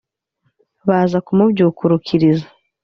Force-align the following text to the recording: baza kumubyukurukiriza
baza 0.87 1.17
kumubyukurukiriza 1.25 2.47